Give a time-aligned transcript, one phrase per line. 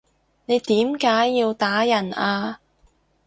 [0.47, 2.59] 你點解要打人啊？